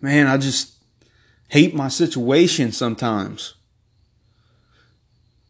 man, 0.00 0.26
I 0.26 0.36
just 0.36 0.74
hate 1.48 1.74
my 1.74 1.88
situation 1.88 2.72
sometimes. 2.72 3.54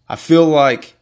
I 0.09 0.17
feel 0.17 0.47
like 0.47 0.95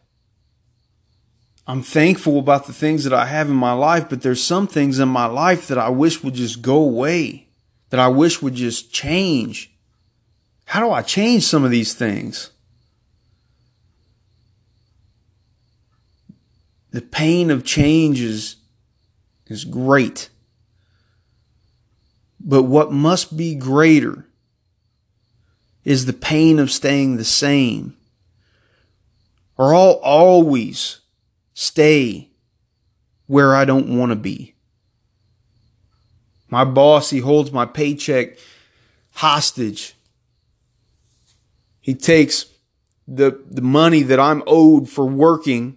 I'm 1.67 1.83
thankful 1.83 2.39
about 2.39 2.67
the 2.67 2.73
things 2.73 3.03
that 3.03 3.13
I 3.13 3.25
have 3.25 3.49
in 3.49 3.55
my 3.55 3.73
life, 3.73 4.09
but 4.09 4.21
there's 4.21 4.43
some 4.43 4.67
things 4.67 4.99
in 4.99 5.09
my 5.09 5.25
life 5.25 5.67
that 5.67 5.77
I 5.77 5.89
wish 5.89 6.23
would 6.23 6.33
just 6.33 6.61
go 6.61 6.77
away, 6.77 7.47
that 7.89 7.99
I 7.99 8.07
wish 8.07 8.41
would 8.41 8.55
just 8.55 8.91
change. 8.91 9.71
How 10.65 10.79
do 10.79 10.91
I 10.91 11.01
change 11.01 11.43
some 11.43 11.63
of 11.63 11.71
these 11.71 11.93
things? 11.93 12.51
The 16.91 17.01
pain 17.01 17.51
of 17.51 17.63
change 17.63 18.21
is, 18.21 18.55
is 19.47 19.65
great. 19.65 20.29
But 22.47 22.63
what 22.63 22.93
must 22.93 23.35
be 23.35 23.55
greater 23.55 24.25
is 25.83 26.05
the 26.05 26.13
pain 26.13 26.59
of 26.59 26.71
staying 26.71 27.17
the 27.17 27.25
same. 27.25 27.97
Or 29.57 29.75
I'll 29.75 29.99
always 30.01 31.01
stay 31.53 32.29
where 33.25 33.53
I 33.53 33.65
don't 33.65 33.97
want 33.97 34.11
to 34.11 34.15
be. 34.15 34.55
My 36.49 36.63
boss, 36.63 37.09
he 37.09 37.19
holds 37.19 37.51
my 37.51 37.65
paycheck 37.65 38.37
hostage. 39.15 39.95
He 41.81 41.93
takes 41.93 42.45
the, 43.05 43.43
the 43.49 43.61
money 43.61 44.03
that 44.03 44.21
I'm 44.21 44.41
owed 44.47 44.87
for 44.87 45.05
working 45.05 45.75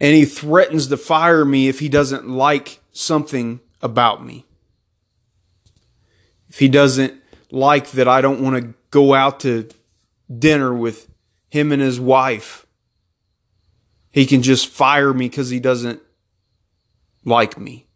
and 0.00 0.14
he 0.14 0.24
threatens 0.24 0.86
to 0.86 0.96
fire 0.96 1.44
me 1.44 1.68
if 1.68 1.80
he 1.80 1.90
doesn't 1.90 2.28
like 2.28 2.80
something 2.92 3.60
about 3.86 4.22
me. 4.22 4.44
If 6.50 6.58
he 6.58 6.68
doesn't 6.68 7.14
like 7.50 7.92
that 7.92 8.06
I 8.06 8.20
don't 8.20 8.42
want 8.42 8.62
to 8.62 8.74
go 8.90 9.14
out 9.14 9.40
to 9.40 9.68
dinner 10.38 10.74
with 10.74 11.08
him 11.48 11.72
and 11.72 11.80
his 11.80 11.98
wife, 11.98 12.66
he 14.10 14.26
can 14.26 14.42
just 14.42 14.68
fire 14.68 15.14
me 15.14 15.28
because 15.28 15.48
he 15.48 15.60
doesn't 15.60 16.02
like 17.24 17.58
me. 17.58 17.86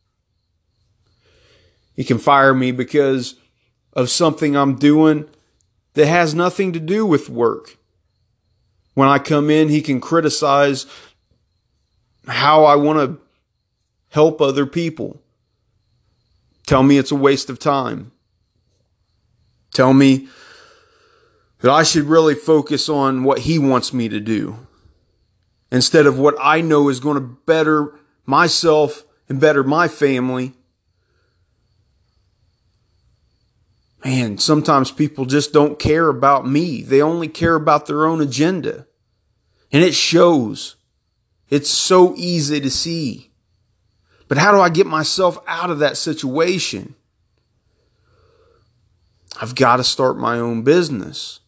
He 1.94 2.04
can 2.04 2.19
fire 2.19 2.54
me 2.54 2.72
because 2.72 3.34
of 3.92 4.08
something 4.08 4.56
I'm 4.56 4.77
doing 4.77 5.28
that 5.94 6.06
has 6.06 6.34
nothing 6.34 6.72
to 6.72 6.80
do 6.80 7.04
with 7.04 7.28
work. 7.28 7.77
When 8.94 9.08
I 9.08 9.19
come 9.19 9.50
in, 9.50 9.69
he 9.69 9.82
can 9.82 10.00
criticize 10.00 10.86
how 12.27 12.64
I 12.64 12.77
want 12.77 12.98
to 12.98 13.20
help 14.10 14.41
other 14.41 14.66
people. 14.66 15.22
Tell 16.70 16.84
me 16.84 16.98
it's 16.98 17.10
a 17.10 17.16
waste 17.16 17.50
of 17.50 17.58
time. 17.58 18.12
Tell 19.74 19.92
me 19.92 20.28
that 21.62 21.70
I 21.72 21.82
should 21.82 22.04
really 22.04 22.36
focus 22.36 22.88
on 22.88 23.24
what 23.24 23.40
he 23.40 23.58
wants 23.58 23.92
me 23.92 24.08
to 24.08 24.20
do 24.20 24.68
instead 25.72 26.06
of 26.06 26.16
what 26.16 26.36
I 26.41 26.60
know 26.60 26.88
is 26.88 27.00
going 27.00 27.16
to 27.16 27.20
better 27.44 27.98
myself 28.24 29.02
and 29.28 29.41
better 29.41 29.64
my 29.64 29.88
family. 29.88 30.52
Man, 34.04 34.38
sometimes 34.38 34.92
people 34.92 35.24
just 35.24 35.52
don't 35.52 35.76
care 35.76 36.06
about 36.06 36.46
me. 36.46 36.82
They 36.82 37.02
only 37.02 37.26
care 37.26 37.56
about 37.56 37.86
their 37.86 38.06
own 38.06 38.20
agenda. 38.20 38.86
And 39.72 39.82
it 39.82 39.96
shows. 39.96 40.76
It's 41.48 41.68
so 41.68 42.14
easy 42.16 42.60
to 42.60 42.70
see. 42.70 43.30
But 44.31 44.39
how 44.39 44.53
do 44.53 44.61
I 44.61 44.69
get 44.69 44.86
myself 44.86 45.39
out 45.48 45.70
of 45.70 45.81
that 45.81 45.97
situation? 45.97 46.95
I've 49.41 49.56
got 49.56 49.78
to 49.78 49.84
start 49.84 50.19
my 50.19 50.39
own 50.39 50.62
business. 50.62 51.41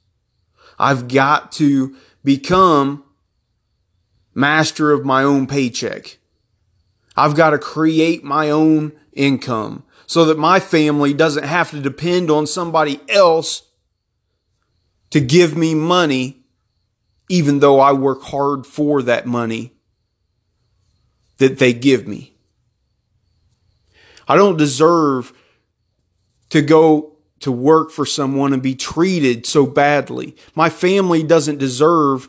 I've 0.80 1.06
got 1.06 1.52
to 1.52 1.94
become 2.24 3.05
master 4.34 4.90
of 4.90 5.05
my 5.05 5.23
own 5.23 5.46
paycheck. 5.46 6.18
I've 7.17 7.36
got 7.36 7.51
to 7.51 7.58
create 7.58 8.24
my 8.24 8.51
own 8.51 8.90
income 9.12 9.85
so 10.06 10.24
that 10.24 10.36
my 10.36 10.58
family 10.58 11.14
doesn't 11.14 11.45
have 11.45 11.70
to 11.70 11.80
depend 11.80 12.33
on 12.33 12.48
somebody 12.48 13.01
else 13.08 13.62
to 15.11 15.20
give 15.20 15.56
me 15.56 15.77
money, 15.77 16.42
even 17.29 17.61
though 17.61 17.79
I 17.79 17.92
work 17.92 18.23
hard 18.23 18.67
for 18.67 19.02
that 19.02 19.24
money 19.24 19.73
that 21.39 21.61
they 21.61 21.73
give 21.73 22.08
me. 22.08 22.30
I 24.28 24.36
don't 24.36 24.56
deserve 24.56 25.33
to 26.50 26.62
go 26.62 27.16
to 27.40 27.50
work 27.50 27.90
for 27.90 28.06
someone 28.06 28.52
and 28.52 28.62
be 28.62 28.74
treated 28.74 29.46
so 29.46 29.66
badly. 29.66 30.36
My 30.55 30.68
family 30.68 31.22
doesn't 31.22 31.58
deserve 31.58 32.28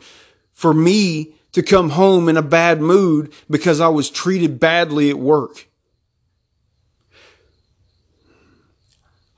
for 0.52 0.74
me 0.74 1.34
to 1.52 1.62
come 1.62 1.90
home 1.90 2.28
in 2.28 2.36
a 2.36 2.42
bad 2.42 2.80
mood 2.80 3.32
because 3.48 3.80
I 3.80 3.88
was 3.88 4.10
treated 4.10 4.58
badly 4.58 5.10
at 5.10 5.18
work. 5.18 5.68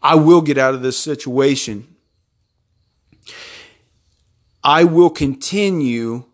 I 0.02 0.14
will 0.14 0.40
get 0.40 0.56
out 0.56 0.72
of 0.72 0.82
this 0.82 0.98
situation. 0.98 1.86
I 4.62 4.84
will 4.84 5.10
continue 5.10 6.24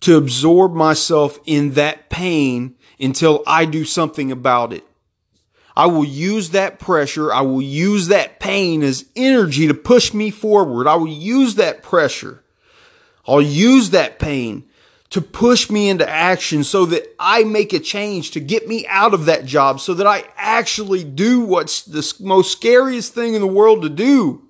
to 0.00 0.16
absorb 0.16 0.74
myself 0.74 1.38
in 1.46 1.72
that 1.72 2.10
pain 2.10 2.74
until 2.98 3.42
I 3.46 3.66
do 3.66 3.84
something 3.84 4.32
about 4.32 4.72
it. 4.72 4.84
I 5.76 5.86
will 5.86 6.04
use 6.04 6.50
that 6.50 6.78
pressure. 6.78 7.32
I 7.32 7.42
will 7.42 7.60
use 7.60 8.08
that 8.08 8.40
pain 8.40 8.82
as 8.82 9.04
energy 9.14 9.68
to 9.68 9.74
push 9.74 10.14
me 10.14 10.30
forward. 10.30 10.86
I 10.86 10.94
will 10.96 11.06
use 11.06 11.56
that 11.56 11.82
pressure. 11.82 12.42
I'll 13.26 13.42
use 13.42 13.90
that 13.90 14.18
pain 14.18 14.64
to 15.10 15.20
push 15.20 15.68
me 15.68 15.88
into 15.88 16.08
action 16.08 16.64
so 16.64 16.86
that 16.86 17.14
I 17.18 17.44
make 17.44 17.72
a 17.72 17.78
change 17.78 18.30
to 18.32 18.40
get 18.40 18.66
me 18.66 18.86
out 18.86 19.14
of 19.14 19.26
that 19.26 19.44
job 19.44 19.80
so 19.80 19.94
that 19.94 20.06
I 20.06 20.24
actually 20.36 21.04
do 21.04 21.40
what's 21.40 21.82
the 21.82 22.14
most 22.20 22.52
scariest 22.52 23.14
thing 23.14 23.34
in 23.34 23.40
the 23.40 23.46
world 23.46 23.82
to 23.82 23.88
do. 23.88 24.48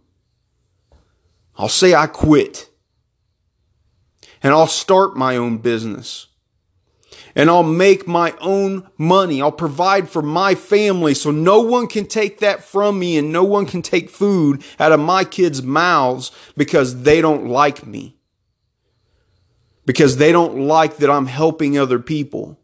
I'll 1.56 1.68
say 1.68 1.94
I 1.94 2.06
quit 2.06 2.70
and 4.42 4.52
I'll 4.52 4.66
start 4.66 5.16
my 5.16 5.36
own 5.36 5.58
business. 5.58 6.28
And 7.36 7.50
I'll 7.50 7.62
make 7.62 8.08
my 8.08 8.34
own 8.40 8.88
money. 8.96 9.42
I'll 9.42 9.52
provide 9.52 10.08
for 10.08 10.22
my 10.22 10.54
family 10.54 11.12
so 11.12 11.30
no 11.30 11.60
one 11.60 11.86
can 11.86 12.06
take 12.06 12.38
that 12.40 12.64
from 12.64 12.98
me 12.98 13.18
and 13.18 13.30
no 13.30 13.44
one 13.44 13.66
can 13.66 13.82
take 13.82 14.08
food 14.08 14.64
out 14.80 14.90
of 14.90 15.00
my 15.00 15.22
kids' 15.22 15.62
mouths 15.62 16.32
because 16.56 17.02
they 17.02 17.20
don't 17.20 17.46
like 17.46 17.86
me. 17.86 18.16
Because 19.84 20.16
they 20.16 20.32
don't 20.32 20.66
like 20.66 20.96
that 20.96 21.10
I'm 21.10 21.26
helping 21.26 21.78
other 21.78 21.98
people. 21.98 22.58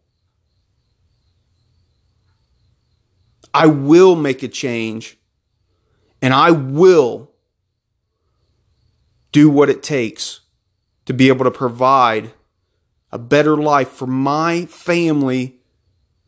I 3.52 3.66
will 3.66 4.16
make 4.16 4.42
a 4.42 4.48
change 4.48 5.18
and 6.22 6.32
I 6.32 6.50
will 6.50 7.30
do 9.32 9.50
what 9.50 9.68
it 9.68 9.82
takes 9.82 10.40
to 11.04 11.12
be 11.12 11.28
able 11.28 11.44
to 11.44 11.50
provide 11.50 12.32
a 13.12 13.18
better 13.18 13.56
life 13.56 13.88
for 13.88 14.06
my 14.06 14.66
family 14.66 15.56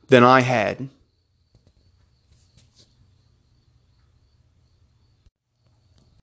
than 0.08 0.22
I 0.22 0.40
had. 0.40 0.88